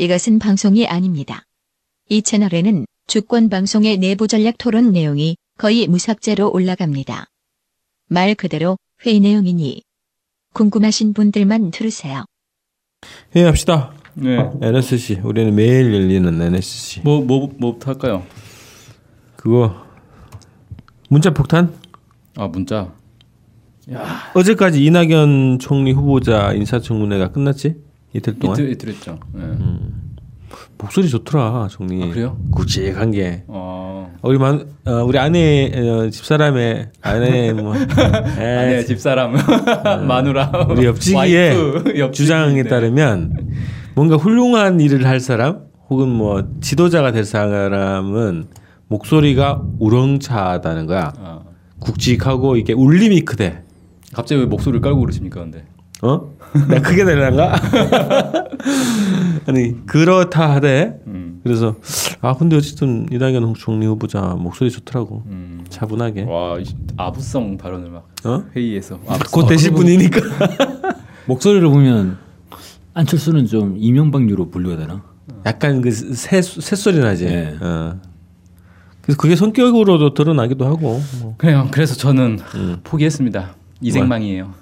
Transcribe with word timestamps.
이것은 0.00 0.38
방송이 0.38 0.86
아닙니다. 0.86 1.42
이 2.08 2.22
채널에는 2.22 2.86
주권 3.06 3.50
방송의 3.50 3.98
내부 3.98 4.26
전략 4.28 4.56
토론 4.56 4.92
내용이 4.92 5.36
거의 5.58 5.86
무삭제로 5.88 6.50
올라갑니다. 6.50 7.26
말 8.08 8.34
그대로 8.34 8.78
회의 9.04 9.20
내용이니 9.20 9.82
궁금하신 10.54 11.12
분들만 11.12 11.70
들으세요. 11.70 12.24
회의합시다. 13.36 13.92
네. 14.14 14.38
NSC 14.62 15.20
우리는 15.22 15.54
매일 15.54 15.92
열리는 15.92 16.40
NSC 16.40 17.02
뭐, 17.04 17.20
뭐, 17.20 17.50
뭐부터 17.58 17.90
할까요? 17.90 18.24
그거 19.36 19.86
문자 21.10 21.34
폭탄 21.34 21.74
아, 22.36 22.48
문자. 22.48 22.94
어제까지 24.32 24.82
이낙연 24.82 25.58
총리 25.58 25.92
후보자 25.92 26.54
인사청문회가 26.54 27.32
끝났지 27.32 27.89
이틀 28.12 28.38
동안 28.38 28.56
이틀, 28.56 28.70
이틀 28.72 28.88
했죠. 28.90 29.18
네. 29.32 29.42
목소리 30.78 31.08
좋더라 31.08 31.68
총리 31.70 32.02
아, 32.02 32.08
그래요? 32.08 32.36
굵직한 32.50 33.12
게 33.12 33.44
어. 33.46 34.12
우리 34.22 34.38
만 34.38 34.66
어, 34.84 35.04
우리 35.04 35.18
아내 35.18 35.70
어, 35.74 36.10
집사람의 36.10 36.90
아내 37.02 37.52
뭐 37.52 37.74
아니야, 38.36 38.78
에, 38.78 38.84
집사람. 38.84 39.34
마누라. 40.06 40.66
우리 40.70 40.86
옆집기. 40.86 41.16
주장에 42.12 42.62
네. 42.62 42.68
따르면 42.68 43.36
뭔가 43.94 44.16
훌륭한 44.16 44.80
일을 44.80 45.06
할 45.06 45.20
사람 45.20 45.66
혹은 45.88 46.08
뭐 46.08 46.44
지도자가 46.60 47.12
될 47.12 47.24
사람은 47.24 48.46
목소리가 48.88 49.62
우렁차다는 49.78 50.86
거야. 50.86 51.12
아, 51.18 51.40
굵직하고 51.80 52.56
이게 52.56 52.72
울림이 52.72 53.20
크대. 53.22 53.62
갑자기 54.12 54.40
왜 54.40 54.46
목소리를 54.46 54.80
깔고 54.80 55.00
그러십니까, 55.00 55.40
근데? 55.40 55.64
어? 56.02 56.32
내가 56.68 56.82
크게 56.82 57.04
되려는가? 57.04 57.54
아니 59.46 59.86
그렇다 59.86 60.54
하대. 60.54 60.94
음. 61.06 61.40
그래서 61.42 61.76
아 62.20 62.34
근데 62.34 62.56
어쨌든 62.56 63.06
이낙연 63.10 63.54
총리 63.54 63.86
후보자 63.86 64.20
목소리 64.38 64.70
좋더라고. 64.70 65.22
음. 65.26 65.64
차분하게. 65.68 66.24
와, 66.24 66.58
이 66.58 66.64
아부성 66.96 67.56
발언을 67.56 67.90
막 67.90 68.08
어? 68.24 68.44
회의에서. 68.54 68.98
곧 69.32 69.46
되실 69.46 69.72
분이니까. 69.72 70.20
목소리를 71.26 71.66
보면 71.68 72.18
안철수는 72.94 73.46
좀 73.46 73.76
이명박류로 73.78 74.50
분류가 74.50 74.76
되나? 74.76 75.02
약간 75.46 75.80
그 75.80 75.90
새 75.90 76.42
새소리 76.42 76.98
나지. 76.98 77.26
예. 77.26 77.56
어. 77.60 77.96
그래서 79.00 79.16
그게 79.18 79.36
성격으로도 79.36 80.12
드러나기도 80.14 80.66
하고. 80.66 81.00
뭐. 81.20 81.34
그래요. 81.38 81.68
그래서 81.70 81.94
저는 81.94 82.38
음. 82.56 82.76
포기했습니다. 82.84 83.54
이생망이에요. 83.80 84.52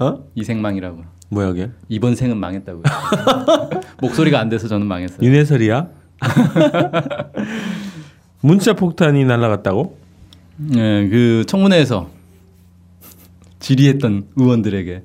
어? 0.00 0.24
이생망이라고. 0.34 1.04
뭐야 1.30 1.48
그게? 1.48 1.70
이번 1.88 2.14
생은 2.16 2.36
망했다고요. 2.36 2.82
목소리가 4.02 4.40
안 4.40 4.48
돼서 4.48 4.68
저는 4.68 4.86
망했어요. 4.86 5.18
윤혜설이야? 5.26 5.88
문자 8.42 8.72
폭탄이 8.72 9.24
날라갔다고? 9.24 9.98
네, 10.56 11.08
그 11.08 11.44
청문회에서 11.46 12.10
질의했던 13.60 14.28
의원들에게 14.36 15.02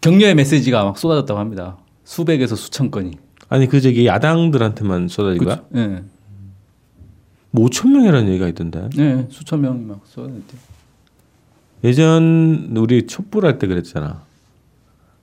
격려의 0.00 0.34
메시지가 0.34 0.84
막 0.84 0.98
쏟아졌다고 0.98 1.40
합니다. 1.40 1.76
수백에서 2.04 2.56
수천 2.56 2.90
건이. 2.90 3.12
아니 3.48 3.66
그 3.66 3.80
저기 3.80 4.06
야당들한테만 4.06 5.08
쏟아진 5.08 5.44
거야? 5.44 5.62
네, 5.70 6.02
뭐 7.50 7.66
5천 7.66 7.88
명이라는 7.90 8.28
얘기가 8.28 8.48
있던데. 8.48 8.88
네, 8.96 9.26
수천 9.30 9.60
명이 9.62 9.84
막 9.84 10.00
쏟아졌대요. 10.04 10.60
예전 11.84 12.72
우리 12.76 13.06
촛불 13.06 13.46
할 13.46 13.58
때 13.58 13.66
그랬잖아. 13.66 14.22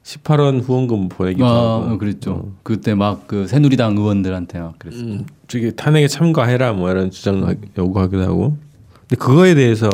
18원 0.06 0.62
후원금 0.64 1.10
보내기도 1.10 1.46
아, 1.48 1.82
하고. 1.82 1.98
그랬죠. 1.98 2.52
그때 2.62 2.94
막 2.94 3.28
그 3.28 3.48
새누리당 3.48 3.98
의원들한테 3.98 4.60
막 4.60 4.78
그랬어요. 4.78 5.04
음, 5.04 5.26
저기 5.48 5.76
탄핵에 5.76 6.08
참가해라 6.08 6.74
뭐 6.74 6.92
이런 6.92 7.10
주장 7.10 7.56
요구하기도 7.76 8.22
하고. 8.22 8.56
근데 9.02 9.16
그거에 9.16 9.56
대해서 9.56 9.90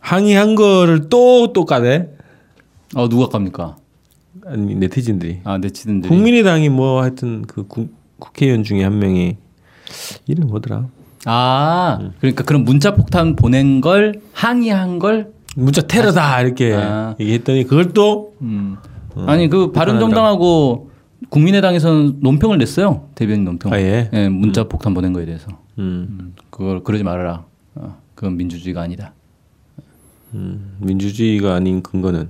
항의한 0.00 0.56
거를 0.56 1.08
또또 1.08 1.64
까대. 1.64 2.10
아 2.96 3.08
누가 3.08 3.28
갑니까? 3.28 3.76
아니 4.44 4.74
네티즌들이. 4.74 5.40
아 5.44 5.56
네티즌들이. 5.58 6.08
국민의당이 6.08 6.68
뭐 6.68 7.00
하여튼 7.00 7.42
그 7.42 7.66
국, 7.68 7.94
국회의원 8.18 8.64
중에 8.64 8.82
한 8.82 8.98
명이 8.98 9.36
이름 10.26 10.48
뭐더라? 10.48 10.88
아 11.26 12.10
그러니까 12.20 12.42
그런 12.42 12.64
문자 12.64 12.94
폭탄 12.96 13.36
보낸 13.36 13.80
걸 13.80 14.20
항의한 14.32 14.98
걸. 14.98 15.32
문자 15.54 15.82
테러다 15.82 16.42
이렇게 16.42 16.74
아. 16.74 17.14
얘기했더니 17.18 17.64
그걸 17.64 17.92
또 17.92 18.34
음. 18.42 18.76
아니 19.26 19.48
그 19.48 19.72
바른정당하고 19.72 20.90
국민의당에서는 21.30 22.18
논평을 22.20 22.58
냈어요. 22.58 23.08
대변인 23.14 23.44
논평. 23.44 23.72
아, 23.72 23.80
예? 23.80 24.10
예, 24.12 24.28
문자 24.28 24.64
폭탄 24.64 24.94
보낸 24.94 25.12
거에 25.12 25.24
대해서. 25.24 25.48
음, 25.78 26.06
음, 26.10 26.34
그걸 26.50 26.82
그러지 26.82 27.02
말아라. 27.02 27.44
어, 27.74 27.96
그건 28.14 28.36
민주주의가 28.36 28.82
아니다. 28.82 29.14
음, 30.34 30.76
민주주의가 30.80 31.54
아닌 31.54 31.82
근거는 31.82 32.28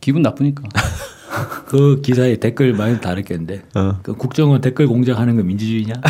기분 0.00 0.22
나쁘니까. 0.22 0.62
그 1.66 2.00
기사에 2.00 2.36
댓글 2.36 2.72
많이 2.72 3.00
달았겠는데 3.00 3.62
어. 3.74 3.98
그 4.02 4.14
국정원 4.14 4.60
댓글 4.60 4.88
공작하는 4.88 5.36
거 5.36 5.42
민주주의냐? 5.42 5.94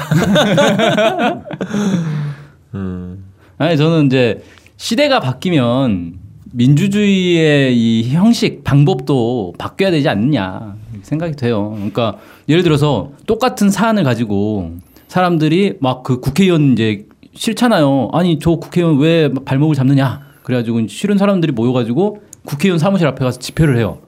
음, 2.74 3.24
아니 3.58 3.76
저는 3.76 4.06
이제 4.06 4.42
시대가 4.78 5.18
바뀌면 5.18 6.14
민주주의의 6.52 7.76
이 7.76 8.10
형식 8.10 8.62
방법도 8.64 9.54
바뀌어야 9.58 9.90
되지 9.90 10.08
않느냐 10.08 10.76
생각이 11.02 11.34
돼요. 11.36 11.72
그러니까 11.74 12.16
예를 12.48 12.62
들어서 12.62 13.10
똑같은 13.26 13.70
사안을 13.70 14.04
가지고 14.04 14.76
사람들이 15.08 15.74
막 15.80 16.04
그 16.04 16.20
국회의원 16.20 16.72
이제 16.72 17.06
싫잖아요. 17.34 18.10
아니 18.12 18.38
저 18.38 18.56
국회의원 18.56 18.98
왜 18.98 19.30
발목을 19.44 19.74
잡느냐. 19.74 20.22
그래가지고 20.44 20.86
싫은 20.86 21.18
사람들이 21.18 21.52
모여가지고 21.52 22.22
국회의원 22.46 22.78
사무실 22.78 23.06
앞에 23.08 23.24
가서 23.24 23.38
집회를 23.40 23.76
해요. 23.76 23.98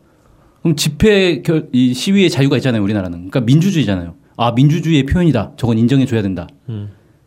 그럼 0.63 0.77
집회 0.77 1.43
결, 1.43 1.69
이 1.73 1.93
시위의 1.93 2.31
자유가 2.31 2.57
있잖아요. 2.57 2.83
우리나라는. 2.83 3.29
그러니까 3.29 3.41
민주주의잖아요. 3.41 4.15
아 4.37 4.53
민주주의의 4.53 5.05
표현이다. 5.05 5.53
저건 5.57 5.79
인정해 5.79 6.07
줘야 6.07 6.23
된다. 6.23 6.47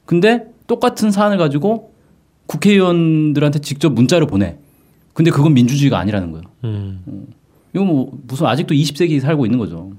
근데 0.05 0.45
똑같은 0.65 1.11
사안을 1.11 1.37
가지고 1.37 1.92
국회의원들한테 2.53 3.59
직접 3.59 3.93
문자를 3.93 4.27
보내. 4.27 4.57
근데 5.13 5.31
그건 5.31 5.53
민주주의가 5.53 5.99
아니라는 5.99 6.31
거예요. 6.31 6.43
음. 6.63 7.27
이거 7.73 7.83
뭐 7.83 8.11
무슨 8.27 8.45
아직도 8.45 8.73
20세기 8.75 9.19
살고 9.19 9.45
있는 9.45 9.59
거죠. 9.59 9.91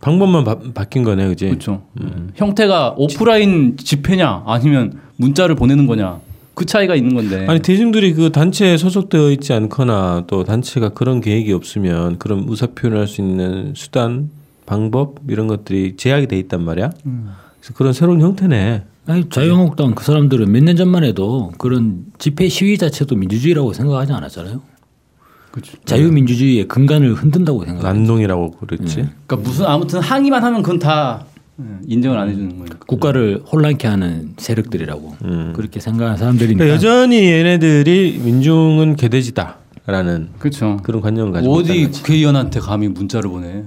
방법만 0.00 0.44
바, 0.44 0.58
바뀐 0.74 1.04
거네, 1.04 1.28
그지? 1.28 1.46
그렇죠. 1.46 1.82
형태가 2.34 2.94
오프라인 2.96 3.76
집회냐 3.76 4.42
아니면 4.46 4.98
문자를 5.16 5.54
보내는 5.54 5.86
거냐 5.86 6.20
그 6.54 6.66
차이가 6.66 6.94
있는 6.94 7.14
건데. 7.14 7.46
아니 7.48 7.60
대중들이 7.60 8.12
그 8.12 8.32
단체에 8.32 8.76
소속되어 8.76 9.30
있지 9.30 9.52
않거나 9.52 10.24
또 10.26 10.44
단체가 10.44 10.90
그런 10.90 11.20
계획이 11.20 11.52
없으면 11.52 12.18
그런 12.18 12.46
의사 12.48 12.66
표현할 12.66 13.06
수 13.06 13.20
있는 13.20 13.72
수단, 13.74 14.30
방법 14.66 15.20
이런 15.28 15.46
것들이 15.46 15.96
제약이 15.96 16.26
돼 16.26 16.38
있단 16.38 16.62
말이야. 16.64 16.90
그래서 17.60 17.74
그런 17.74 17.92
새로운 17.92 18.20
형태네. 18.20 18.82
아니 19.06 19.28
자유한국당 19.28 19.94
그 19.94 20.04
사람들은 20.04 20.50
몇 20.52 20.62
년 20.62 20.76
전만 20.76 21.02
해도 21.04 21.52
그런 21.58 22.04
집회 22.18 22.48
시위 22.48 22.78
자체도 22.78 23.16
민주주의라고 23.16 23.72
생각하지 23.72 24.12
않았잖아요. 24.12 24.60
그렇죠. 25.50 25.76
자유민주주의의 25.84 26.66
근간을 26.68 27.12
흔든다고 27.14 27.64
생각해요. 27.64 27.92
난동이라고 27.92 28.52
그랬지. 28.52 28.94
그러니까 29.26 29.36
무슨 29.36 29.66
아무튼 29.66 30.00
항의만 30.00 30.42
하면 30.44 30.62
그건 30.62 30.78
다 30.78 31.26
인정을 31.86 32.16
안 32.18 32.28
해주는 32.30 32.56
거니까. 32.56 32.78
국가를 32.86 33.42
혼란케 33.52 33.86
하는 33.86 34.32
세력들이라고 34.38 35.16
그렇게 35.54 35.80
생각하는 35.80 36.16
사람들이니까 36.16 36.58
그러니까 36.64 36.74
여전히 36.74 37.24
얘네들이 37.30 38.20
민중은 38.24 38.96
개돼지다라는 38.96 40.30
그렇죠. 40.38 40.78
그런 40.82 41.02
관념을 41.02 41.32
가지고 41.32 41.54
어디. 41.54 41.88
국회의원한테 41.90 42.60
감히 42.60 42.88
문자를 42.88 43.28
보내. 43.30 43.64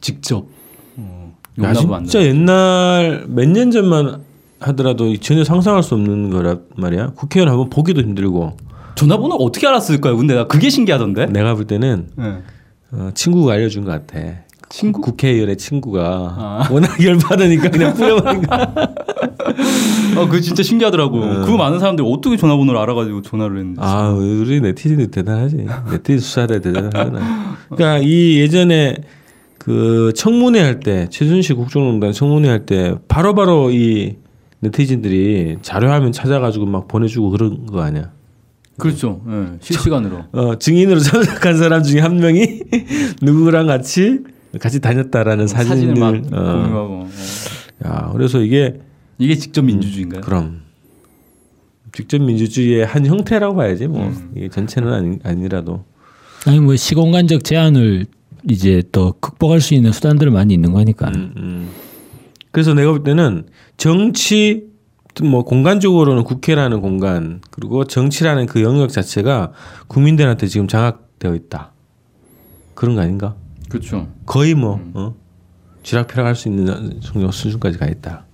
직접. 0.00 0.46
어, 0.96 1.34
야, 1.62 1.72
진짜 1.74 2.18
돼. 2.18 2.26
옛날 2.28 3.26
몇 3.28 3.46
년 3.48 3.70
전만 3.70 4.22
하더라도 4.72 5.16
전혀 5.18 5.44
상상할 5.44 5.82
수 5.82 5.94
없는 5.94 6.30
거란 6.30 6.60
말이야. 6.76 7.12
국회의원 7.16 7.50
한번 7.50 7.70
보기도 7.70 8.00
힘들고 8.00 8.56
전화번호 8.94 9.36
어떻게 9.36 9.66
알았을까요? 9.66 10.16
근데 10.16 10.34
나 10.34 10.46
그게 10.46 10.70
신기하던데. 10.70 11.26
내가 11.26 11.54
볼 11.54 11.66
때는 11.66 12.08
네. 12.16 12.38
어, 12.92 13.10
친구가 13.14 13.54
알려준 13.54 13.84
것 13.84 13.90
같아. 13.90 14.18
친구? 14.68 15.00
국회의원의 15.02 15.56
친구가 15.58 16.02
아. 16.38 16.68
워낙 16.70 17.02
열받으니까 17.02 17.70
그냥 17.70 17.94
뿌려버린 17.94 18.42
거야. 18.42 18.72
아, 20.16 20.24
그거 20.26 20.40
진짜 20.40 20.62
신기하더라고. 20.62 21.20
그 21.44 21.50
많은 21.50 21.78
사람들이 21.78 22.06
어떻게 22.10 22.36
전화번호를 22.36 22.80
알아가지고 22.80 23.22
전화를 23.22 23.58
했는지. 23.58 23.80
아, 23.82 24.08
우리 24.10 24.60
네티즌이 24.60 25.08
대단하지. 25.10 25.66
네티즌 25.90 26.18
수사대 26.20 26.60
대단하구나. 26.60 27.56
그러니까 27.68 27.98
이 28.06 28.38
예전에 28.40 28.96
그 29.58 30.12
청문회 30.16 30.60
할 30.60 30.80
때 30.80 31.06
최순실 31.10 31.56
국정농단 31.56 32.12
청문회 32.12 32.48
할 32.48 32.66
때 32.66 32.94
바로바로 33.08 33.70
이 33.70 34.16
네티즌들이 34.62 35.58
자료화면 35.60 36.12
찾아가지고 36.12 36.66
막 36.66 36.86
보내주고 36.86 37.30
그런 37.30 37.66
거 37.66 37.82
아니야. 37.82 38.12
그렇죠. 38.78 39.20
예, 39.28 39.58
실시간으로. 39.60 40.24
어, 40.32 40.58
증인으로 40.58 40.98
참석한 41.00 41.56
사람 41.56 41.82
중에 41.82 42.00
한 42.00 42.16
명이 42.16 42.62
누구랑 43.22 43.66
같이 43.66 44.20
같이 44.60 44.80
다녔다라는 44.80 45.48
사진을 45.48 45.94
막 45.96 46.14
사진을 46.14 46.38
어. 46.38 46.62
공유하고. 46.62 46.94
어. 46.94 47.08
야, 47.86 48.10
그래서 48.12 48.40
이게 48.40 48.80
이게 49.18 49.34
직접 49.34 49.62
민주주의인가요? 49.62 50.20
그럼 50.20 50.62
직접 51.92 52.22
민주주의의 52.22 52.86
한 52.86 53.04
형태라고 53.04 53.56
봐야지 53.56 53.88
뭐 53.88 54.06
음. 54.06 54.32
이게 54.36 54.48
전체는 54.48 54.92
아니, 54.92 55.18
아니라도 55.24 55.84
아니 56.46 56.60
뭐 56.60 56.76
시공간적 56.76 57.42
제한을 57.44 58.06
이제 58.48 58.82
더 58.92 59.12
극복할 59.20 59.60
수 59.60 59.74
있는 59.74 59.90
수단들은 59.92 60.32
많이 60.32 60.54
있는 60.54 60.72
거니까. 60.72 61.08
음, 61.08 61.34
음. 61.36 61.68
그래서 62.52 62.74
내가 62.74 62.92
볼 62.92 63.02
때는 63.02 63.46
정치 63.76 64.70
뭐 65.22 65.44
공간적으로는 65.44 66.22
국회라는 66.24 66.80
공간 66.80 67.40
그리고 67.50 67.84
정치라는 67.84 68.46
그 68.46 68.62
영역 68.62 68.90
자체가 68.90 69.52
국민들한테 69.88 70.46
지금 70.46 70.68
장악되어 70.68 71.34
있다 71.34 71.72
그런 72.74 72.94
거 72.94 73.02
아닌가? 73.02 73.34
그렇죠. 73.68 74.08
거의 74.26 74.54
뭐 74.54 74.80
어? 74.94 75.14
쥐락펴락할 75.82 76.34
수 76.34 76.48
있는 76.48 77.00
수준까지 77.00 77.78
가 77.78 77.86
있다 77.86 78.24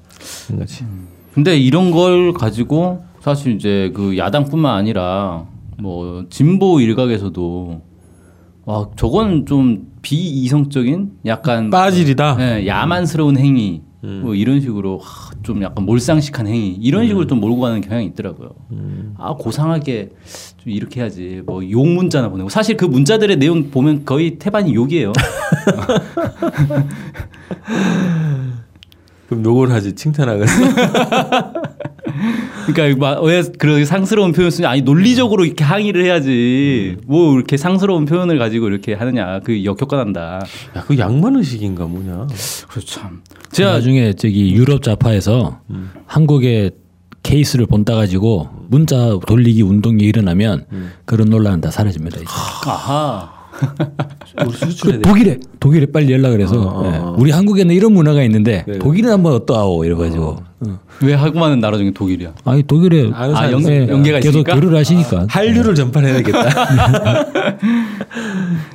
그런 0.46 0.60
거지. 0.60 0.84
근데 1.32 1.56
이런 1.56 1.90
걸 1.90 2.32
가지고 2.32 3.04
사실 3.20 3.54
이제 3.54 3.92
그 3.94 4.16
야당뿐만 4.18 4.74
아니라 4.74 5.46
뭐 5.78 6.26
진보 6.30 6.80
일각에서도 6.80 7.82
와 8.64 8.88
저건 8.96 9.46
좀 9.46 9.92
비이성적인 10.02 11.18
약간 11.26 11.70
빠질이다. 11.70 12.36
예, 12.40 12.66
야만스러운 12.66 13.38
행위 13.38 13.82
뭐 14.00 14.34
이런 14.34 14.60
식으로 14.60 14.98
하, 14.98 15.30
좀 15.42 15.60
약간 15.62 15.84
몰상식한 15.84 16.46
행위 16.46 16.68
이런 16.80 17.06
식으로 17.06 17.26
좀 17.26 17.40
몰고 17.40 17.60
가는 17.60 17.80
경향이 17.80 18.06
있더라고요. 18.06 18.50
아 19.18 19.34
고상하게 19.34 20.10
좀 20.58 20.72
이렇게 20.72 21.00
해야지 21.00 21.42
뭐 21.44 21.62
욕 21.64 21.86
문자나 21.86 22.28
보내고 22.28 22.48
사실 22.48 22.76
그 22.76 22.84
문자들의 22.84 23.36
내용 23.38 23.70
보면 23.70 24.04
거의 24.04 24.38
태반이 24.38 24.74
욕이에요. 24.74 25.12
그럼 29.28 29.44
욕을 29.44 29.70
하지 29.72 29.94
칭찬하겠어. 29.94 30.52
그러니까 32.66 32.98
막왜 33.16 33.42
그런 33.58 33.84
상스러운 33.84 34.32
표현 34.32 34.50
쓰냐 34.50 34.68
아니 34.70 34.82
논리적으로 34.82 35.44
이렇게 35.44 35.64
항의를 35.64 36.04
해야지 36.04 36.96
뭐 37.06 37.34
이렇게 37.34 37.56
상스러운 37.56 38.04
표현을 38.04 38.38
가지고 38.38 38.68
이렇게 38.68 38.94
하느냐 38.94 39.40
그 39.40 39.64
역효과난다. 39.64 40.40
야 40.76 40.82
그 40.86 40.98
양반 40.98 41.36
의식인가 41.36 41.86
뭐냐? 41.86 42.26
그렇죠 42.68 43.00
참. 43.00 43.22
제가 43.52 43.72
나중에 43.72 44.12
저기 44.14 44.52
유럽 44.54 44.82
좌파에서 44.82 45.60
한국의 46.06 46.72
케이스를 47.22 47.66
본따 47.66 47.94
가지고 47.94 48.48
문자 48.68 49.18
돌리기 49.26 49.62
운동이 49.62 50.02
일어나면 50.04 50.66
그런 51.04 51.28
논란은 51.30 51.60
다 51.60 51.70
사라집니다. 51.70 52.16
이제. 52.18 52.26
아하 52.28 53.37
그 54.82 55.00
독일에 55.00 55.38
독일에 55.58 55.86
빨리 55.86 56.12
연락을 56.12 56.40
해서 56.40 56.54
예. 56.84 56.96
어. 56.96 57.16
우리 57.18 57.30
한국에는 57.30 57.74
이런 57.74 57.92
문화가 57.92 58.22
있는데 58.22 58.64
네. 58.66 58.78
독일은 58.78 59.10
한번 59.10 59.32
어떠하오 59.34 59.84
이래가지고 59.84 60.36
어. 60.60 60.78
왜 61.02 61.14
하고 61.14 61.38
많은 61.38 61.60
나라 61.60 61.76
중에 61.76 61.90
독일이야? 61.92 62.34
아니 62.44 62.62
독일에 62.62 63.10
아, 63.12 63.28
사람 63.32 63.52
연-. 63.52 63.88
연계가 63.88 64.20
계속 64.20 64.40
있으니까? 64.40 64.54
교류를 64.54 64.78
하시니까 64.78 65.26
한류를 65.28 65.74
전파해야겠다. 65.74 67.58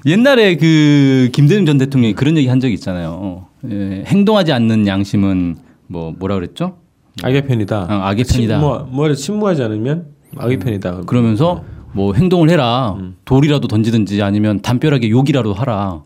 옛날에 0.05 0.55
그 0.57 1.29
김대중 1.31 1.65
전 1.65 1.77
대통령이 1.77 2.13
그런 2.13 2.37
얘기 2.37 2.47
한 2.47 2.59
적이 2.59 2.73
있잖아요. 2.75 3.45
예, 3.69 4.03
행동하지 4.05 4.51
않는 4.51 4.87
양심은 4.87 5.55
뭐 5.87 6.13
뭐라 6.17 6.35
그랬죠? 6.35 6.77
악의 7.21 7.45
편이다. 7.47 7.81
어, 7.83 8.01
악의 8.07 8.25
편이다. 8.25 8.59
침무, 8.59 8.85
뭐래 8.89 9.15
침무하지 9.15 9.63
않으면 9.63 10.07
악의 10.37 10.59
편이다. 10.59 11.01
그러면서 11.05 11.63
뭐 11.93 12.13
행동을 12.13 12.49
해라. 12.49 12.97
돌이라도 13.25 13.67
던지든지 13.67 14.21
아니면 14.21 14.61
담벼락에 14.61 15.09
욕이라도 15.09 15.53
하라. 15.53 16.03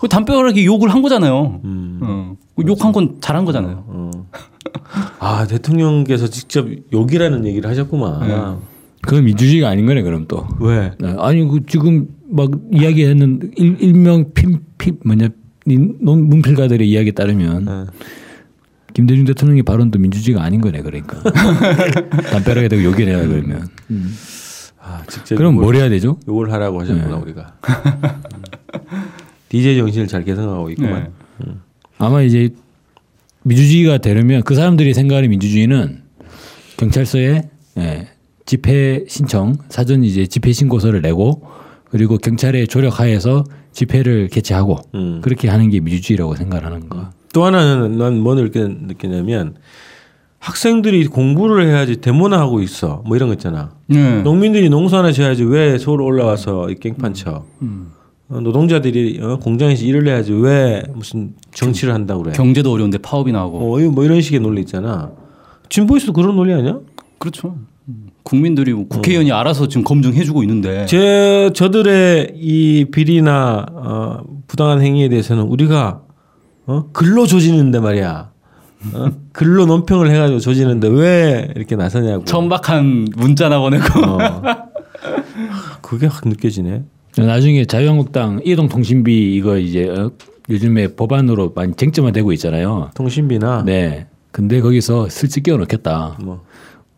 그 0.00 0.08
담벼락에 0.08 0.64
욕을 0.64 0.90
한 0.90 1.02
거잖아요. 1.02 1.60
어. 1.64 2.36
욕한 2.66 2.92
건 2.92 3.16
잘한 3.20 3.44
거잖아요. 3.44 3.84
어. 3.86 4.10
아 5.18 5.46
대통령께서 5.46 6.26
직접 6.28 6.66
욕이라는 6.92 7.46
얘기를 7.46 7.68
하셨구만. 7.70 8.22
그건 9.02 9.24
민주주의가 9.24 9.68
아닌 9.70 9.86
거네 9.86 10.02
그럼 10.02 10.26
또 10.28 10.46
왜? 10.60 10.92
네, 10.98 11.14
아니 11.18 11.42
그 11.48 11.60
지금 11.66 12.08
막 12.28 12.50
이야기했는 12.70 13.52
일, 13.56 13.76
일명 13.80 14.32
핀피 14.34 14.92
뭐냐 15.06 15.28
논- 15.64 16.28
문필가들의 16.28 16.86
이야기에 16.86 17.12
따르면 17.12 17.66
어. 17.68 17.86
김대중 18.92 19.24
대통령의 19.24 19.62
발언도 19.62 19.98
민주주의가 19.98 20.42
아닌 20.42 20.60
거네 20.60 20.82
그러니까 20.82 21.22
담벼락에 22.30 22.68
대고 22.68 22.84
욕을 22.84 23.08
해라 23.08 23.26
그러면 23.26 23.68
아 24.90 25.02
직접 25.06 25.36
그럼 25.36 25.54
뭘 25.54 25.76
해야 25.76 25.88
되죠? 25.88 26.18
욕을 26.26 26.52
하라고 26.52 26.80
하셨구나 26.80 27.16
네. 27.16 27.22
우리가. 27.22 27.54
DJ 29.48 29.76
정신을 29.78 30.06
잘 30.06 30.24
개성하고 30.24 30.70
있구만. 30.70 31.12
네. 31.38 31.52
아마 31.98 32.22
이제 32.22 32.50
민주주의가 33.42 33.98
되려면 33.98 34.42
그 34.42 34.54
사람들이 34.54 34.94
생각하는 34.94 35.30
민주주의는 35.30 36.02
경찰서에 36.76 37.48
예, 37.78 38.08
집회 38.46 39.04
신청 39.08 39.56
사전 39.68 40.02
이제 40.04 40.26
집회 40.26 40.52
신고서를 40.52 41.02
내고 41.02 41.42
그리고 41.90 42.18
경찰의 42.18 42.68
조력하에서 42.68 43.44
집회를 43.72 44.28
개최하고 44.28 44.78
음. 44.94 45.20
그렇게 45.22 45.48
하는 45.48 45.70
게 45.70 45.80
민주주의라고 45.80 46.36
생각하는 46.36 46.88
거. 46.88 47.10
또 47.32 47.44
하나는 47.44 47.96
난 47.96 48.14
뭐 48.20 48.34
느끼냐면 48.34 49.54
학생들이 50.40 51.06
공부를 51.06 51.68
해야지 51.68 52.00
데모나 52.00 52.40
하고 52.40 52.60
있어. 52.62 53.02
뭐 53.06 53.14
이런 53.14 53.28
거 53.28 53.34
있잖아. 53.34 53.70
네. 53.86 54.22
농민들이 54.22 54.70
농사나 54.70 55.12
지어야지 55.12 55.44
왜 55.44 55.76
서울 55.78 56.00
올라와서 56.00 56.70
이 56.70 56.74
깽판 56.76 57.12
쳐. 57.14 57.44
음. 57.60 57.92
어, 58.30 58.40
노동자들이 58.40 59.20
어, 59.22 59.36
공장에서 59.38 59.84
일을 59.84 60.08
해야지 60.08 60.32
왜 60.32 60.82
무슨 60.94 61.34
정치를 61.52 61.92
한다고 61.92 62.22
그래. 62.22 62.32
경제도 62.32 62.72
어려운데 62.72 62.96
파업이 62.98 63.32
나오고. 63.32 63.58
어, 63.58 63.90
뭐 63.90 64.04
이런 64.04 64.22
식의 64.22 64.40
논리 64.40 64.62
있잖아. 64.62 65.10
진보에서도 65.68 66.14
그런 66.14 66.34
논리 66.34 66.54
아니야? 66.54 66.78
그렇죠. 67.18 67.56
국민들이 68.22 68.72
뭐 68.72 68.86
국회의원이 68.88 69.32
알아서 69.32 69.68
지금 69.68 69.84
검증해주고 69.84 70.42
있는데. 70.44 70.86
제 70.86 71.50
저들의 71.54 72.32
이 72.36 72.86
비리나 72.90 73.66
어, 73.72 74.22
부당한 74.46 74.80
행위에 74.80 75.10
대해서는 75.10 75.42
우리가 75.44 76.00
어? 76.66 76.84
글로 76.94 77.26
조지는데 77.26 77.80
말이야. 77.80 78.30
어? 78.94 79.10
글로 79.32 79.66
논평을 79.66 80.10
해가지고 80.10 80.40
조지는데 80.40 80.88
왜 80.88 81.52
이렇게 81.54 81.76
나서냐고. 81.76 82.24
천박한 82.24 83.08
문자나 83.16 83.58
보내고. 83.60 83.84
어. 84.06 84.18
그게 85.82 86.06
확 86.06 86.26
느껴지네. 86.26 86.82
나중에 87.18 87.64
자유한국당 87.64 88.40
이동통신비 88.44 89.34
이거 89.34 89.58
이제 89.58 89.88
어, 89.88 90.10
요즘에 90.48 90.94
법안으로 90.94 91.52
많이 91.54 91.74
쟁점화 91.74 92.12
되고 92.12 92.32
있잖아요. 92.32 92.90
통신비나 92.94 93.64
네. 93.66 94.06
근데 94.32 94.60
거기서 94.60 95.08
슬쩍 95.08 95.42
끼워 95.42 95.58
넣겠다. 95.58 96.16
뭐 96.22 96.44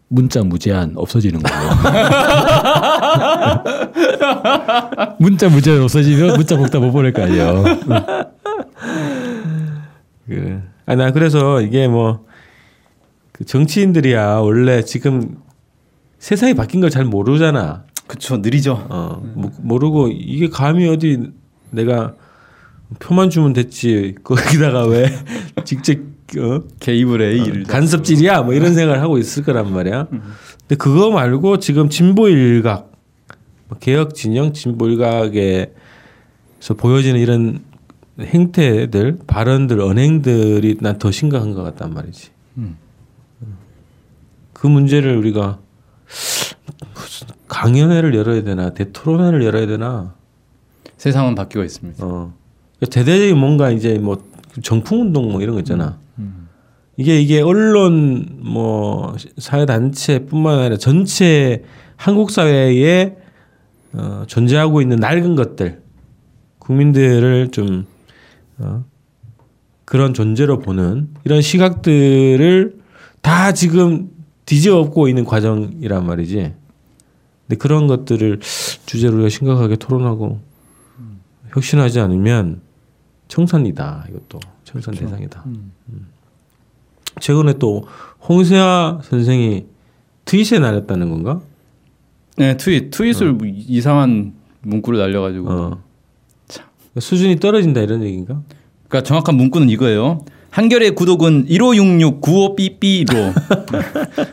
문자 0.09 0.42
무제한 0.42 0.92
없어지는 0.97 1.40
걸로. 1.42 1.56
문자 5.18 5.49
무제한 5.49 5.83
없어지면 5.83 6.37
문자 6.37 6.56
복다 6.56 6.78
못 6.78 6.92
보낼 6.92 7.12
거 7.12 7.23
아니에요. 7.23 7.64
그. 10.28 10.62
아니 10.86 10.98
나 10.98 11.10
그래서 11.12 11.60
이게 11.60 11.88
뭐 11.88 12.24
그 13.32 13.46
정치인들이야 13.46 14.34
원래 14.36 14.82
지금 14.84 15.38
세상이 16.18 16.52
바뀐 16.54 16.80
걸 16.82 16.90
잘 16.90 17.04
모르잖아. 17.06 17.84
그쵸 18.06 18.36
느리죠. 18.36 18.86
어 18.90 19.22
모- 19.34 19.50
모르고 19.62 20.08
이게 20.08 20.48
감히 20.50 20.86
어디 20.86 21.30
내가 21.70 22.14
표만 22.98 23.30
주면 23.30 23.54
됐지 23.54 24.16
거기다가 24.22 24.84
왜 24.86 25.06
직접 25.64 25.96
어? 26.38 26.60
개입을 26.78 27.22
해 27.22 27.32
일을. 27.38 27.62
간섭질이야 27.64 28.42
뭐 28.42 28.52
이런 28.52 28.74
생각을 28.74 29.00
하고 29.00 29.16
있을 29.16 29.44
거란 29.44 29.72
말이야. 29.72 30.08
근데 30.08 30.74
그거 30.76 31.10
말고 31.10 31.58
지금 31.58 31.88
진보 31.88 32.28
일각 32.28 32.92
뭐 33.68 33.78
개혁 33.78 34.14
진영 34.14 34.52
진보 34.52 34.88
일각에서 34.88 36.74
보여지는 36.76 37.18
이런 37.18 37.60
행태들 38.21 39.19
발언들 39.26 39.81
언행들이 39.81 40.76
난 40.81 40.99
더 40.99 41.11
심각한 41.11 41.54
것 41.54 41.62
같단 41.62 41.95
말이지. 41.95 42.31
음. 42.59 42.76
그 44.52 44.66
문제를 44.66 45.16
우리가 45.16 45.59
무슨 46.95 47.28
강연회를 47.49 48.14
열어야 48.14 48.42
되나 48.45 48.71
대토론회를 48.71 49.45
열어야 49.45 49.66
되나 49.66 50.14
세상은 50.97 51.35
바뀌고 51.35 51.64
있습니다. 51.64 52.04
어. 52.04 52.33
대대적인 52.90 53.37
뭔가 53.37 53.71
이제 53.71 53.99
뭐 53.99 54.23
정풍 54.62 55.00
운동 55.00 55.33
뭐 55.33 55.40
이런 55.40 55.54
거 55.54 55.61
있잖아. 55.61 55.99
이게 56.99 57.21
이게 57.21 57.40
언론 57.40 58.38
뭐 58.40 59.16
사회 59.38 59.64
단체뿐만 59.64 60.59
아니라 60.59 60.76
전체 60.76 61.64
한국 61.97 62.31
사회에 62.31 63.16
어, 63.95 64.25
존재하고 64.26 64.81
있는 64.83 64.99
낡은 64.99 65.35
것들 65.35 65.81
국민들을 66.59 67.49
좀 67.50 67.87
어, 68.62 68.85
그런 69.85 70.14
존재로 70.14 70.61
보는 70.61 71.09
이런 71.25 71.42
시각들을 71.42 72.78
다 73.21 73.52
지금 73.52 74.11
뒤집어엎고 74.47 75.09
있는 75.09 75.25
과정이란 75.25 76.07
말이지. 76.07 76.54
근데 77.47 77.57
그런 77.59 77.87
것들을 77.87 78.40
주제로 78.87 79.14
우리가 79.14 79.28
심각하게 79.28 79.76
토론하고 79.76 80.40
혁신하지 81.50 82.00
않으면 82.00 82.61
청산이다. 83.28 84.07
이것도 84.09 84.40
청산 84.64 84.95
그렇죠. 84.95 85.11
대상이다. 85.11 85.42
음. 85.47 85.73
음. 85.88 86.07
최근에 87.21 87.54
또 87.59 87.87
홍세화 88.28 89.00
선생이 89.02 89.66
트윗에 90.25 90.59
날렸다는 90.59 91.11
건가? 91.11 91.40
네, 92.37 92.57
트윗 92.57 92.90
트윗을 92.90 93.33
뭐 93.35 93.47
이상한 93.47 94.35
문구를 94.62 94.99
날려가지고. 94.99 95.50
어. 95.50 95.83
수준이 96.99 97.37
떨어진다 97.40 97.80
이런 97.80 98.02
얘기인가? 98.02 98.42
그러니까 98.88 99.06
정확한 99.06 99.34
문구는 99.37 99.70
이거예요. 99.70 100.25
한결의 100.50 100.90
구독은 100.94 101.46
156695삐삐로 101.46 103.32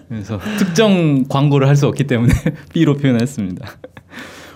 그래서 0.10 0.40
특정 0.58 1.24
광고를 1.30 1.68
할 1.68 1.76
수 1.78 1.88
없기 1.88 2.06
때문에 2.06 2.34
삐로 2.74 2.96
표현했습니다. 2.98 3.66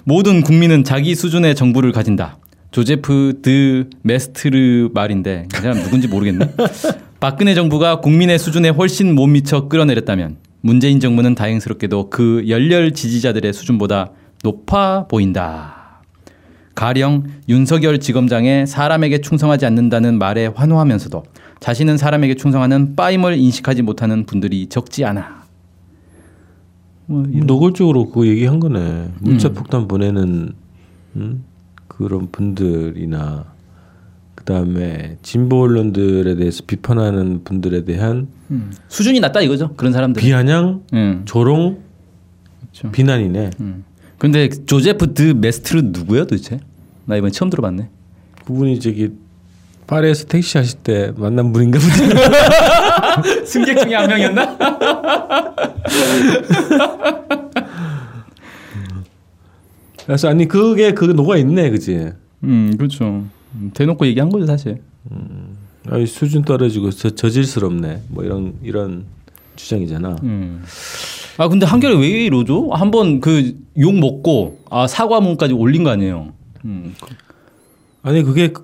모든 0.03 0.41
국민은 0.41 0.83
자기 0.83 1.15
수준의 1.15 1.55
정부를 1.55 1.93
가진다. 1.93 2.37
조제프 2.71 3.39
드 3.41 3.89
메스트르 4.01 4.89
말인데 4.93 5.47
이 5.53 5.57
사람 5.57 5.77
누군지 5.77 6.07
모르겠네. 6.09 6.49
박근혜 7.21 7.53
정부가 7.53 8.01
국민의 8.01 8.37
수준에 8.39 8.67
훨씬 8.69 9.15
못 9.15 9.27
미쳐 9.27 9.69
끌어내렸다면 9.69 10.37
문재인 10.59 10.99
정부는 10.99 11.35
다행스럽게도 11.35 12.09
그 12.09 12.43
열렬 12.49 12.91
지지자들의 12.93 13.53
수준보다 13.53 14.11
높아 14.43 15.07
보인다. 15.07 15.82
가령 16.75 17.25
윤석열 17.49 17.99
지검장의 17.99 18.67
사람에게 18.67 19.21
충성하지 19.21 19.65
않는다는 19.65 20.17
말에 20.17 20.47
환호하면서도 20.47 21.23
자신은 21.59 21.97
사람에게 21.97 22.35
충성하는 22.35 22.95
빠임을 22.95 23.37
인식하지 23.37 23.83
못하는 23.83 24.25
분들이 24.25 24.67
적지 24.67 25.05
않아. 25.05 25.43
뭐 27.05 27.23
노골적으로 27.27 28.09
그 28.09 28.27
얘기한 28.27 28.59
거네. 28.59 29.09
문자 29.19 29.49
음. 29.49 29.53
폭탄 29.53 29.87
보내는 29.87 30.53
음? 31.15 31.43
그런 31.87 32.31
분들이나 32.31 33.45
그 34.35 34.43
다음에 34.45 35.17
진보 35.21 35.61
언론들에 35.61 36.35
대해서 36.35 36.63
비판하는 36.65 37.43
분들에 37.43 37.85
대한 37.85 38.27
음. 38.51 38.71
수준이 38.87 39.19
낮다 39.19 39.41
이거죠. 39.41 39.73
그런 39.75 39.93
사람들. 39.93 40.21
비아냥, 40.21 40.81
음. 40.93 41.21
조롱, 41.25 41.79
그렇죠. 42.59 42.91
비난이네. 42.91 43.51
음. 43.61 43.83
근데 44.23 44.47
조제프 44.47 45.13
드 45.15 45.21
메스트르 45.33 45.81
누구야 45.83 46.21
도대체? 46.21 46.61
나 47.03 47.17
이번 47.17 47.33
처음 47.33 47.49
들어봤네. 47.49 47.89
그분이 48.45 48.79
저기 48.79 49.09
파리에서 49.85 50.27
택시 50.27 50.57
하실 50.57 50.79
때 50.79 51.11
만난 51.17 51.51
분인가 51.51 51.77
보지. 51.77 53.43
승객 53.45 53.79
중에 53.79 53.95
한 53.95 54.07
명이었나? 54.07 54.57
그래서 60.05 60.29
아니 60.29 60.47
그게 60.47 60.93
그 60.93 61.03
녹아 61.03 61.35
있네, 61.35 61.69
그지? 61.71 62.13
음 62.45 62.77
그렇죠. 62.77 63.25
음, 63.55 63.71
대놓고 63.73 64.05
얘기한 64.05 64.29
거죠 64.29 64.45
사실. 64.45 64.81
아니 65.89 66.05
수준 66.05 66.43
떨어지고 66.43 66.91
저, 66.91 67.09
저질스럽네. 67.09 68.03
뭐 68.07 68.23
이런 68.23 68.53
이런 68.63 69.03
주장이잖아. 69.57 70.15
음. 70.23 70.63
아 71.37 71.47
근데 71.47 71.65
한결에 71.65 71.95
왜 71.97 72.07
이러죠? 72.25 72.69
한번 72.71 73.19
그 73.19 73.53
욕 73.75 73.95
먹고 73.95 74.59
아 74.69 74.85
사과문까지 74.85 75.55
올린 75.55 75.83
거 75.83 75.89
아니에요? 75.89 76.31
음. 76.65 76.93
아니 78.03 78.21
그게 78.21 78.49
그- 78.49 78.63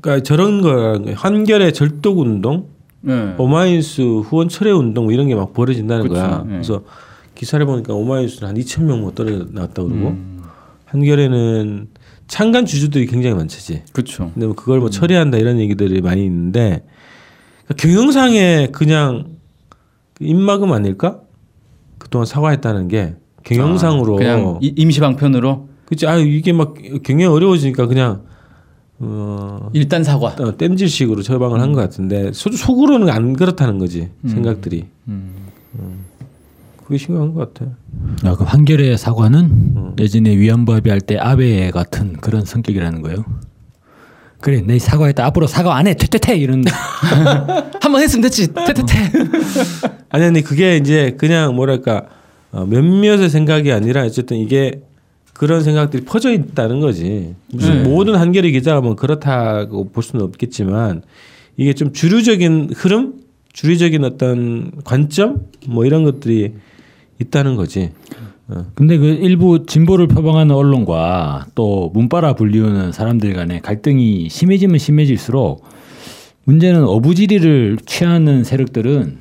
그러니까 0.00 0.24
저런 0.24 0.60
거 0.62 1.00
한결의 1.14 1.72
절독 1.72 2.18
운동, 2.18 2.66
네. 3.02 3.36
오마이뉴스 3.38 4.02
후원 4.02 4.48
철회 4.48 4.72
운동 4.72 5.04
뭐 5.04 5.12
이런 5.12 5.28
게 5.28 5.36
막 5.36 5.52
벌어진다는 5.52 6.02
그쵸, 6.08 6.14
거야. 6.14 6.42
예. 6.46 6.50
그래서 6.50 6.82
기사를 7.36 7.64
보니까 7.64 7.94
오마이뉴스는 7.94 8.48
한 8.48 8.56
2천 8.56 8.82
명뭐 8.82 9.12
떨어져 9.14 9.46
나왔다 9.52 9.84
그러고 9.84 10.08
음. 10.08 10.42
한결에는 10.86 11.86
창간 12.26 12.66
주주들이 12.66 13.06
굉장히 13.06 13.36
많지. 13.36 13.84
그렇죠. 13.92 14.32
근데 14.34 14.46
뭐 14.46 14.56
그걸 14.56 14.80
뭐 14.80 14.90
처리한다 14.90 15.38
이런 15.38 15.60
얘기들이 15.60 16.00
많이 16.00 16.24
있는데 16.24 16.84
그러니까 17.64 17.74
경영상에 17.76 18.68
그냥 18.72 19.36
그 20.14 20.24
입막음 20.24 20.72
아닐까? 20.72 21.20
그동안 22.08 22.24
사과했다는 22.26 22.88
게 22.88 23.16
경영상으로 23.44 24.14
아, 24.14 24.18
그냥 24.18 24.58
이- 24.62 24.72
임시 24.76 25.00
방편으로 25.00 25.68
그치 25.84 26.06
아 26.06 26.16
이게 26.16 26.52
막 26.52 26.74
경영 27.02 27.32
어려워지니까 27.34 27.86
그냥 27.86 28.22
어 28.98 29.70
일단 29.74 30.02
사과. 30.02 30.28
어, 30.40 30.56
땜질식으로 30.56 31.22
처방을 31.22 31.60
한것 31.60 31.80
같은데 31.82 32.32
소, 32.32 32.50
속으로는 32.50 33.08
안 33.10 33.34
그렇다는 33.34 33.78
거지 33.78 34.08
생각들이 34.26 34.86
음. 35.06 35.34
그게 36.84 36.96
심각한 36.98 37.34
것 37.34 37.52
같아. 37.54 37.70
아, 38.24 38.34
그럼 38.34 38.48
한결의 38.48 38.96
사과는 38.96 39.94
예전에 39.98 40.34
위안부 40.36 40.72
합의할 40.74 41.00
때 41.02 41.16
아베 41.18 41.70
같은 41.70 42.14
그런 42.14 42.44
성격이라는 42.46 43.02
거예요. 43.02 43.24
그래, 44.40 44.62
내 44.64 44.78
사과했다. 44.78 45.24
앞으로 45.26 45.46
사과 45.46 45.76
안 45.76 45.86
해. 45.86 45.94
퇴퇴퇴 45.94 46.36
이런. 46.36 46.62
한 47.80 47.92
번 47.92 48.02
했으면 48.02 48.22
됐지. 48.22 48.52
태태태. 48.54 49.12
아니 50.10 50.24
아니 50.24 50.42
그게 50.42 50.76
이제 50.76 51.14
그냥 51.18 51.54
뭐랄까 51.56 52.06
어, 52.52 52.64
몇몇의 52.64 53.28
생각이 53.30 53.72
아니라 53.72 54.04
어쨌든 54.04 54.36
이게 54.36 54.82
그런 55.34 55.62
생각들이 55.62 56.04
퍼져 56.04 56.32
있다는 56.32 56.80
거지. 56.80 57.34
무슨 57.52 57.82
네. 57.82 57.88
모든 57.88 58.14
한겨레 58.16 58.50
기자가 58.50 58.80
뭐 58.80 58.94
그렇다고 58.94 59.88
볼 59.90 60.02
수는 60.02 60.24
없겠지만 60.24 61.02
이게 61.56 61.72
좀 61.72 61.92
주류적인 61.92 62.70
흐름, 62.76 63.14
주류적인 63.52 64.04
어떤 64.04 64.72
관점 64.84 65.46
뭐 65.66 65.84
이런 65.84 66.04
것들이 66.04 66.54
있다는 67.20 67.56
거지. 67.56 67.90
어. 68.48 68.66
근데 68.74 68.96
그 68.96 69.06
일부 69.06 69.66
진보를 69.66 70.08
표방하는 70.08 70.54
언론과 70.54 71.46
또 71.54 71.90
문바라 71.94 72.34
불리우는 72.34 72.92
사람들 72.92 73.34
간의 73.34 73.60
갈등이 73.60 74.28
심해지면 74.30 74.78
심해질수록 74.78 75.64
문제는 76.44 76.84
어부지리를 76.84 77.78
취하는 77.84 78.42
세력들은 78.42 79.18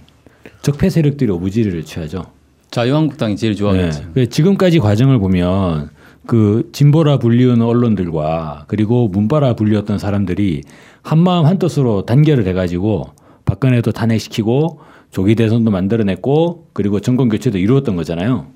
적폐 0.62 0.90
세력들이 0.90 1.30
어부지리를 1.32 1.84
취하죠. 1.84 2.26
자유한국당이 2.72 3.36
제일 3.36 3.56
좋아하겠지. 3.56 4.00
네. 4.00 4.08
그 4.14 4.30
지금까지 4.30 4.80
과정을 4.80 5.20
보면 5.20 5.90
그 6.26 6.70
진보라 6.74 7.20
불리우는 7.20 7.66
언론들과 7.66 8.66
그리고 8.68 9.08
문바라 9.08 9.56
불리웠던 9.56 9.98
사람들이 10.00 10.62
한마음 11.02 11.46
한뜻으로 11.46 12.06
단결을 12.06 12.46
해가지고 12.48 13.12
박근혜도 13.46 13.92
탄핵시키고 13.92 14.80
조기 15.12 15.36
대선도 15.36 15.72
만들어냈고 15.72 16.68
그리고 16.74 17.00
정권 17.00 17.30
교체도 17.30 17.58
이루었던 17.58 17.96
거잖아요. 17.96 18.48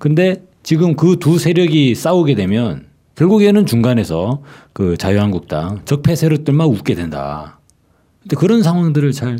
근데 0.00 0.42
지금 0.64 0.96
그 0.96 1.16
두 1.16 1.38
세력이 1.38 1.94
싸우게 1.94 2.34
되면 2.34 2.86
결국에는 3.14 3.66
중간에서 3.66 4.42
그 4.72 4.96
자유한국당 4.96 5.82
적폐 5.84 6.16
세력들만 6.16 6.66
웃게 6.66 6.94
된다. 6.94 7.60
근데 8.22 8.34
그런 8.36 8.62
상황들을 8.62 9.12
잘 9.12 9.38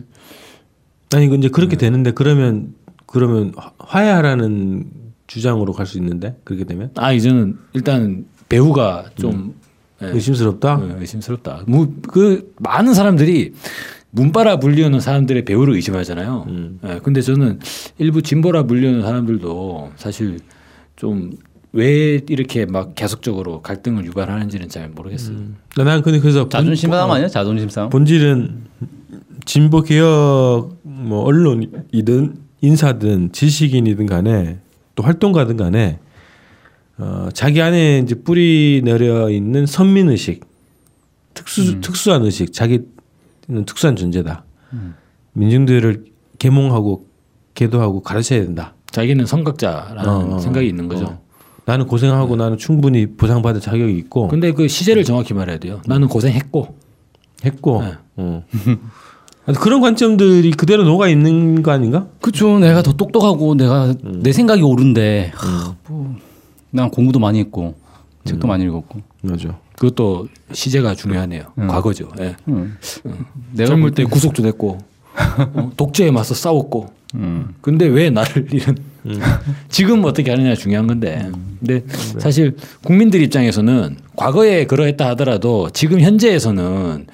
아니 1.13 1.29
그 1.29 1.35
이제 1.37 1.49
그렇게 1.49 1.77
되는데 1.77 2.13
그러면 2.13 2.75
그러면 3.07 3.53
화- 3.57 3.73
화해하라는 3.79 4.91
주장으로 5.27 5.73
갈 5.73 5.87
수 5.87 5.97
있는데 5.99 6.37
그렇게 6.45 6.65
되면 6.65 6.91
아 6.97 7.13
이제는 7.13 7.57
일단 7.73 8.27
배우가 8.49 9.07
좀 9.17 9.55
예, 10.03 10.07
의심스럽다. 10.09 10.75
어, 10.77 10.97
의심스럽다. 10.99 11.65
뭐, 11.67 11.93
그 12.09 12.53
많은 12.59 12.95
사람들이 12.95 13.53
문바라 14.13 14.59
불리우는 14.59 15.01
사람들의 15.01 15.45
배우를 15.45 15.75
의심하잖아요. 15.75 16.45
음. 16.49 16.81
예, 16.85 16.99
근데 17.03 17.21
저는 17.21 17.61
일부 17.99 18.23
진보라 18.23 18.65
불리우는 18.65 19.03
사람들도 19.03 19.93
사실 19.97 20.39
좀 20.97 21.33
왜 21.73 22.21
이렇게 22.29 22.67
막 22.67 22.97
계속적으로 22.97 23.63
갈등을 23.63 24.05
유발하는지는 24.05 24.69
잘 24.69 24.89
모르겠어요. 24.89 25.37
난 25.77 26.03
근데 26.03 26.19
그래서 26.19 26.41
본- 26.41 26.51
자존심 26.51 26.91
싸움 26.91 27.13
아니야? 27.13 27.29
자존심 27.29 27.69
싸움. 27.69 27.91
본질은 27.91 28.65
진보 29.45 29.81
개혁 29.83 30.81
뭐 30.83 31.23
언론이든 31.23 32.35
인사든 32.61 33.31
지식인이든 33.31 34.07
간에 34.07 34.59
또 34.97 35.05
활동가든 35.05 35.57
간에 35.57 36.01
어, 36.99 37.29
자기 37.33 37.63
안에 37.63 38.01
이제 38.01 38.17
뿌리 38.17 38.83
내려 38.85 39.31
있는 39.31 39.65
선민 39.65 40.09
의식, 40.09 40.41
특수 41.35 41.81
특수한 41.81 42.25
의식, 42.25 42.53
자기 42.53 42.81
는 43.51 43.65
특수한 43.65 43.97
존재다. 43.97 44.45
민중들을 45.33 46.05
계몽하고 46.39 47.07
계도하고 47.55 48.03
가르쳐야 48.03 48.41
된다. 48.43 48.75
자기는 48.91 49.27
성각자라는 49.27 50.09
어, 50.09 50.37
어, 50.37 50.39
생각이 50.39 50.67
있는 50.69 50.89
거죠. 50.89 51.05
어. 51.07 51.21
나는 51.65 51.87
고생하고 51.87 52.37
나는 52.37 52.59
충분히 52.59 53.07
보상받을 53.07 53.61
자격이 53.61 53.97
있고 53.99 54.29
근데 54.29 54.53
그 54.53 54.67
시제를 54.67 55.05
정확히 55.05 55.35
말해야 55.35 55.59
돼요. 55.59 55.81
나는 55.87 56.09
고생했고 56.09 56.77
했고 57.45 57.83
네. 57.83 57.95
어. 58.17 58.45
그런 59.61 59.81
관점들이 59.81 60.53
그대로 60.53 60.85
녹아 60.85 61.09
있는 61.09 61.63
거 61.63 61.73
아닌가? 61.73 62.07
그쵸. 62.21 62.59
내가 62.59 62.83
더 62.83 62.93
똑똑하고 62.93 63.57
내가 63.57 63.95
내 64.03 64.33
생각이 64.33 64.63
옳은데 64.63 65.33
하, 65.35 65.75
뭐, 65.89 66.17
난 66.71 66.91
공부도 66.91 67.19
많이 67.19 67.41
했고 67.41 67.75
책도 68.25 68.47
많이 68.47 68.65
읽었고. 68.65 69.01
맞아. 69.23 69.59
그것도 69.81 70.29
시제가 70.53 70.95
중요하네요. 70.95 71.45
음. 71.57 71.67
과거죠. 71.67 72.11
예. 72.21 72.37
응. 72.49 72.77
내가 73.53 73.69
젊을 73.69 73.81
볼때 73.81 74.05
구속도 74.05 74.43
됐고 74.43 74.79
어, 75.55 75.73
독재에 75.75 76.11
맞서 76.11 76.35
싸웠고 76.35 76.93
음. 77.15 77.55
근데 77.63 77.87
왜 77.87 78.11
나를 78.11 78.47
이런 78.53 78.77
지금 79.71 80.05
어떻게 80.05 80.31
하느냐 80.31 80.55
중요한 80.55 80.87
건데. 80.87 81.31
근데 81.59 81.83
사실 82.19 82.57
국민들 82.85 83.23
입장에서는 83.23 83.97
과거에 84.17 84.67
그러했다 84.67 85.09
하더라도 85.11 85.71
지금 85.71 86.01
현재에서는 86.01 87.07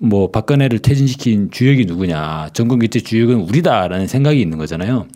뭐 0.00 0.30
박근혜를 0.30 0.78
퇴진시킨 0.78 1.50
주역이 1.50 1.84
누구냐 1.86 2.50
정권 2.52 2.78
교체 2.78 3.00
주역은 3.00 3.40
우리다라는 3.40 4.06
생각이 4.06 4.40
있는 4.40 4.58
거잖아요. 4.58 5.06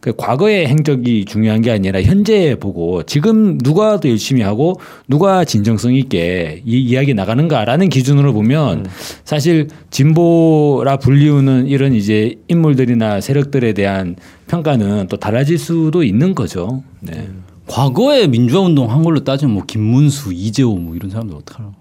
그 0.00 0.14
과거의 0.16 0.66
행적이 0.66 1.24
중요한 1.24 1.62
게 1.62 1.70
아니라 1.70 2.02
현재 2.02 2.56
보고 2.56 3.04
지금 3.04 3.58
누가 3.58 4.00
더 4.00 4.08
열심히 4.08 4.42
하고 4.42 4.80
누가 5.06 5.44
진정성 5.44 5.94
있게 5.94 6.62
이 6.66 6.80
이야기 6.80 7.14
나가는가라는 7.14 7.88
기준으로 7.88 8.32
보면 8.32 8.86
사실 9.24 9.68
진보라 9.90 10.96
불리우는 10.96 11.68
이런 11.68 11.94
이제 11.94 12.36
인물들이나 12.48 13.20
세력들에 13.20 13.74
대한 13.74 14.16
평가는 14.48 15.06
또 15.08 15.16
달라질 15.16 15.56
수도 15.56 16.02
있는 16.02 16.34
거죠. 16.34 16.82
네. 17.00 17.28
과거에 17.68 18.26
민주화 18.26 18.62
운동 18.62 18.90
한 18.90 19.02
걸로 19.04 19.22
따지면 19.22 19.54
뭐 19.54 19.64
김문수, 19.64 20.32
이재호 20.32 20.76
뭐 20.76 20.96
이런 20.96 21.10
사람들 21.10 21.36
어떡하나. 21.36 21.72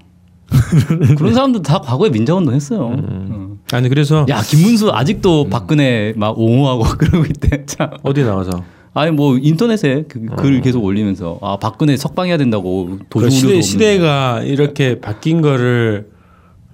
그런 1.18 1.34
사람들 1.34 1.62
다 1.62 1.80
과거에 1.80 2.10
민주화 2.10 2.38
운동 2.38 2.54
했어요. 2.54 2.92
어. 2.94 3.58
아니 3.72 3.90
그래서 3.90 4.26
야 4.30 4.42
김문수 4.42 4.92
아직도 4.92 5.50
박근혜 5.50 6.14
막 6.18 6.38
옹호하고 6.38 6.84
그러고 6.98 7.26
있대. 7.26 7.66
참. 7.66 7.90
어디 8.04 8.24
나가서 8.24 8.64
아니 8.94 9.12
뭐 9.12 9.38
인터넷에 9.38 10.04
그글 10.04 10.62
계속 10.62 10.84
올리면서 10.84 11.40
아 11.42 11.58
박근혜 11.58 11.96
석방해야 11.96 12.38
된다고 12.38 13.00
그 13.10 13.30
시대, 13.30 13.48
우려도 13.48 13.62
시대가 13.62 14.42
이렇게 14.44 15.00
바뀐 15.00 15.42
거를 15.42 16.10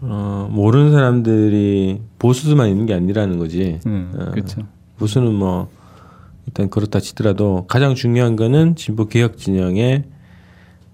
어, 0.01 0.48
모르는 0.51 0.91
사람들이 0.91 2.01
보수들만 2.19 2.69
있는 2.69 2.86
게 2.86 2.93
아니라는 2.93 3.38
거지. 3.39 3.79
음, 3.86 4.13
어, 4.17 4.31
그렇죠. 4.31 4.62
보수는 4.98 5.34
뭐 5.34 5.69
일단 6.48 6.69
그렇다 6.69 7.00
치더라도 7.00 7.65
가장 7.67 7.93
중요한 7.93 8.36
거는 8.36 8.75
진보 8.75 9.07
개혁 9.07 9.38
진영의 9.38 10.05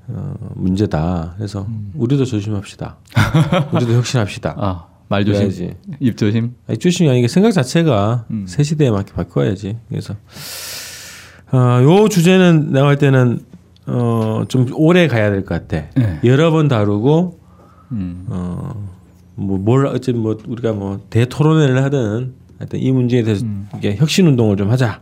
어, 0.07 0.33
문제다. 0.55 1.33
그래서 1.37 1.67
우리도 1.95 2.25
조심합시다. 2.25 2.97
우리도 3.73 3.93
혁신합시다. 3.93 4.55
아 4.57 4.93
말 5.09 5.25
조심, 5.25 5.41
그래야지. 5.41 5.75
입 5.99 6.17
조심. 6.17 6.55
아니, 6.67 6.77
조심이 6.79 7.07
아니게 7.09 7.27
생각 7.27 7.51
자체가 7.51 8.25
음. 8.31 8.45
새 8.47 8.63
시대에 8.63 8.89
맞게 8.89 9.13
바꿔야지. 9.13 9.77
그래서 9.89 10.15
어, 11.51 11.83
요 11.83 12.07
주제는 12.09 12.71
내가 12.71 12.87
할 12.87 12.97
때는 12.97 13.41
어, 13.85 14.43
좀 14.47 14.67
오래 14.73 15.07
가야 15.07 15.29
될 15.29 15.45
것 15.45 15.67
같아. 15.67 15.87
네. 15.95 16.19
여러 16.23 16.49
번 16.51 16.67
다루고 16.67 17.39
음. 17.91 18.25
어, 18.29 18.89
뭐뭘 19.35 19.85
어쨌든 19.87 20.19
뭐 20.23 20.37
우리가 20.47 20.73
뭐 20.73 21.05
대토론회를 21.11 21.83
하든 21.83 22.33
하여튼 22.57 22.79
이 22.79 22.91
문제에 22.91 23.21
대해서 23.23 23.45
음. 23.45 23.67
이게 23.77 23.95
혁신 23.95 24.25
운동을 24.25 24.57
좀 24.57 24.71
하자. 24.71 24.99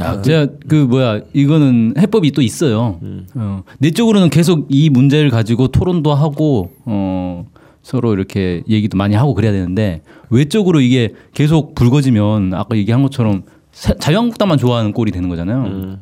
아, 0.00 0.20
제가 0.22 0.48
그 0.68 0.74
뭐야 0.74 1.20
이거는 1.32 1.94
해법이 1.98 2.32
또 2.32 2.42
있어요. 2.42 2.98
음. 3.02 3.26
어, 3.34 3.62
내 3.78 3.90
쪽으로는 3.90 4.30
계속 4.30 4.66
이 4.68 4.90
문제를 4.90 5.30
가지고 5.30 5.68
토론도 5.68 6.12
하고 6.14 6.72
어, 6.84 7.46
서로 7.82 8.12
이렇게 8.14 8.62
얘기도 8.68 8.96
많이 8.98 9.14
하고 9.14 9.34
그래야 9.34 9.52
되는데 9.52 10.02
외적으로 10.30 10.80
이게 10.80 11.10
계속 11.32 11.74
불거지면 11.74 12.54
아까 12.54 12.76
얘기한 12.76 13.02
것처럼 13.02 13.44
사- 13.72 13.94
자유한국당만 13.94 14.58
좋아하는 14.58 14.92
꼴이 14.92 15.12
되는 15.12 15.28
거잖아요. 15.28 15.64
음. 15.64 16.00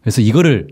그래서 0.00 0.20
이거를 0.20 0.68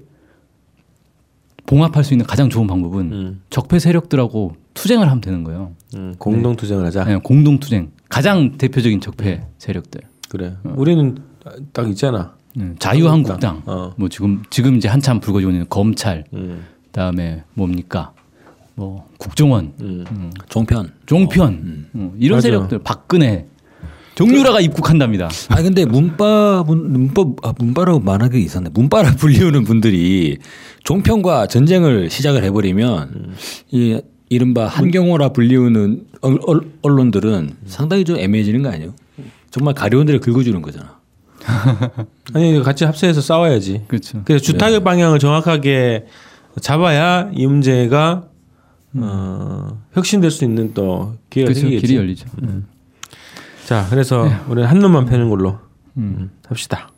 봉합할 1.66 2.04
수 2.04 2.14
있는 2.14 2.26
가장 2.26 2.48
좋은 2.48 2.66
방법은 2.66 3.12
음. 3.12 3.40
적폐 3.50 3.78
세력들하고 3.78 4.54
투쟁을 4.74 5.06
하면 5.08 5.20
되는 5.20 5.42
거예요. 5.42 5.72
음, 5.96 6.14
공동 6.18 6.54
투쟁을 6.54 6.84
하자. 6.86 7.04
네, 7.04 7.16
공동 7.16 7.58
투쟁. 7.58 7.90
가장 8.08 8.56
대표적인 8.56 9.00
적폐 9.00 9.42
세력들. 9.58 10.02
그래. 10.28 10.54
우리는 10.64 11.18
딱 11.72 11.88
있잖아. 11.88 12.34
음, 12.56 12.76
자유한국당. 12.78 13.62
어. 13.66 13.92
뭐 13.96 14.08
지금 14.08 14.42
지금 14.50 14.76
이제 14.76 14.88
한참 14.88 15.20
불거지고 15.20 15.52
있는 15.52 15.66
검찰. 15.68 16.24
음. 16.32 16.64
그다음에 16.86 17.44
뭡니까? 17.54 18.12
뭐 18.74 19.08
국정원, 19.18 19.72
음. 19.80 20.04
음, 20.10 20.30
종편. 20.48 20.92
종편 21.06 21.88
음, 21.94 22.12
이런 22.18 22.36
맞아. 22.36 22.48
세력들 22.48 22.80
박근혜 22.84 23.46
정유라가 24.14 24.60
입국한답니다. 24.60 25.28
아 25.48 25.62
근데 25.62 25.84
문바 25.84 26.64
문, 26.66 26.90
문법 26.92 27.36
아, 27.46 27.52
문바라고 27.58 28.02
게 28.30 28.38
있었네. 28.40 28.70
문바라 28.72 29.16
불리우는 29.16 29.64
분들이 29.64 30.38
종편과 30.84 31.48
전쟁을 31.48 32.08
시작을 32.08 32.42
해버리면 32.44 33.34
이 33.70 34.00
이른바 34.28 34.66
한경호라 34.66 35.30
불리우는 35.30 36.06
언론들은 36.82 37.56
상당히 37.66 38.04
좀 38.04 38.16
애매해지는 38.18 38.62
거 38.62 38.70
아니에요? 38.70 38.94
정말 39.50 39.74
가려운 39.74 40.06
데를 40.06 40.20
긁어주는 40.20 40.60
거잖아. 40.62 40.98
아니 42.34 42.62
같이 42.62 42.84
합세해서 42.84 43.20
싸워야지. 43.20 43.82
그렇죠. 43.88 44.22
그래서 44.24 44.44
주타격 44.44 44.84
방향을 44.84 45.18
정확하게 45.18 46.06
잡아야 46.60 47.30
이 47.34 47.46
문제가 47.46 48.24
어, 48.94 49.82
혁신될 49.92 50.30
수 50.30 50.44
있는 50.44 50.72
또 50.74 51.14
기회가 51.30 51.48
그렇죠. 51.48 51.60
생기겠지. 51.60 51.86
길이 51.86 51.98
열리죠. 51.98 52.26
음. 52.42 52.66
자, 53.66 53.86
그래서 53.90 54.28
우리는 54.48 54.68
한 54.68 54.78
놈만 54.78 55.06
패는 55.06 55.28
걸로 55.28 55.58
음, 55.96 56.30
합시다. 56.48 56.90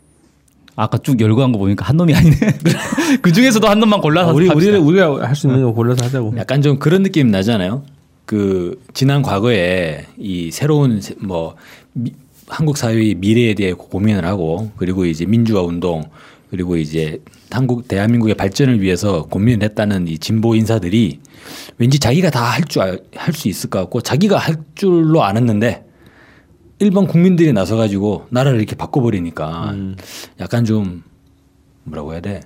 아까 0.77 0.97
쭉 0.99 1.21
열고 1.21 1.43
한 1.43 1.51
거 1.51 1.59
보니까 1.59 1.85
한 1.87 1.97
놈이 1.97 2.15
아니네. 2.15 2.37
그 3.21 3.33
중에서도 3.33 3.67
한 3.67 3.81
놈만 3.81 4.01
골라서 4.01 4.31
아, 4.31 4.33
우리. 4.33 4.49
우리 4.49 4.71
우리가 4.77 5.27
할 5.27 5.35
수 5.35 5.49
있는 5.49 5.63
거 5.63 5.73
골라서 5.73 6.05
하자고. 6.05 6.35
약간 6.37 6.63
좀 6.63 6.79
그런 6.79 7.03
느낌 7.03 7.31
나잖아요. 7.33 7.83
그 8.27 8.81
지난 8.95 9.23
과거에 9.23 10.05
이 10.19 10.51
새로운 10.53 11.01
세- 11.01 11.15
뭐 11.21 11.57
미- 11.95 12.13
한국 12.49 12.77
사회의 12.77 13.15
미래에 13.15 13.55
대해 13.55 13.73
고민을 13.73 14.25
하고 14.25 14.71
그리고 14.77 15.05
이제 15.05 15.27
민주화 15.27 15.63
운동 15.63 16.03
그리고 16.51 16.77
이제 16.77 17.21
한국 17.51 17.89
대한민국의 17.89 18.35
발전을 18.35 18.81
위해서 18.81 19.25
고민을 19.25 19.63
했다는 19.65 20.09
이 20.09 20.19
진보 20.19 20.55
인사들이 20.55 21.21
왠지 21.79 21.99
자기가 21.99 22.31
다 22.31 22.45
할 22.53 22.63
줄 22.65 22.81
할 23.17 23.33
수 23.35 23.49
있을 23.49 23.71
것 23.71 23.79
같고 23.81 24.01
자기가 24.01 24.39
할 24.39 24.57
줄로 24.75 25.23
아는데 25.25 25.85
일반 26.79 27.07
국민들이 27.07 27.53
나서 27.53 27.77
가지고 27.77 28.27
나라를 28.31 28.59
이렇게 28.59 28.77
바꿔버리니까 28.77 29.75
약간 30.41 30.65
좀 30.65 31.03
뭐라고 31.85 32.13
해야 32.13 32.21
돼? 32.21 32.41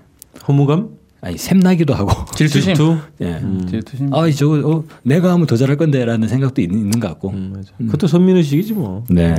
허무감? 0.48 0.90
아니 1.20 1.38
샘나기도 1.38 1.94
하고 1.94 2.10
질투심. 2.34 2.74
질투? 2.74 2.96
예. 3.20 3.40
질투심. 3.70 4.12
아, 4.12 4.28
저거 4.30 4.68
어, 4.68 4.84
내가 5.04 5.32
하면 5.32 5.46
더 5.46 5.56
잘할 5.56 5.76
건데라는 5.76 6.26
생각도 6.26 6.60
있는, 6.62 6.78
있는 6.78 6.98
것 6.98 7.06
같고. 7.08 7.30
음, 7.30 7.52
맞아. 7.54 7.70
그것도 7.78 8.08
선민의식이지 8.08 8.72
뭐. 8.72 9.04
네. 9.08 9.34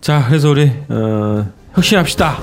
자, 0.00 0.24
그래서 0.28 0.50
우리 0.50 0.70
어, 0.88 1.46
혁신합시다. 1.74 2.38